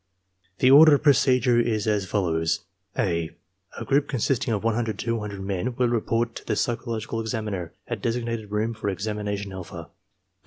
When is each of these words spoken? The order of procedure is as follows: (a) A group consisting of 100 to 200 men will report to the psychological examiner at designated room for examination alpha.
The 0.57 0.71
order 0.71 0.95
of 0.95 1.03
procedure 1.03 1.59
is 1.59 1.85
as 1.85 2.07
follows: 2.07 2.61
(a) 2.97 3.29
A 3.77 3.85
group 3.85 4.07
consisting 4.07 4.51
of 4.51 4.63
100 4.63 4.97
to 4.97 5.05
200 5.05 5.39
men 5.39 5.75
will 5.75 5.89
report 5.89 6.33
to 6.37 6.43
the 6.43 6.55
psychological 6.55 7.21
examiner 7.21 7.75
at 7.87 8.01
designated 8.01 8.49
room 8.49 8.73
for 8.73 8.89
examination 8.89 9.53
alpha. 9.53 9.91